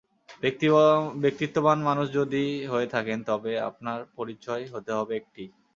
[1.21, 5.49] ব্যক্তিত্ববান মানুষ যদি হয়ে থাকেন, তবে আপনার পরিচয় হতে হবে একটিই।